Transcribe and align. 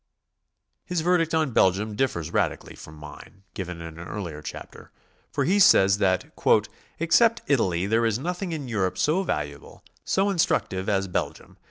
His 0.83 1.01
verdict 1.01 1.35
on 1.35 1.51
Belgium 1.51 1.95
differs 1.95 2.33
radically 2.33 2.75
from 2.75 2.95
mine, 2.95 3.43
given 3.53 3.81
in 3.81 3.99
an 3.99 4.07
earlier 4.07 4.41
chapter, 4.41 4.91
for 5.31 5.43
he 5.43 5.59
says 5.59 5.99
that 5.99 6.33
"except 6.97 7.43
Italy 7.45 7.85
there 7.85 8.07
is 8.07 8.17
nothing 8.17 8.51
in 8.51 8.67
Europe 8.67 8.97
so 8.97 9.21
valuable, 9.21 9.83
so 10.03 10.31
instructive 10.31 10.89
as 10.89 11.07
Belgium. 11.07 11.57